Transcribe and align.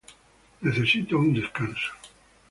Necesito 0.63 1.15
un 1.19 1.31
descanso". 1.31 1.91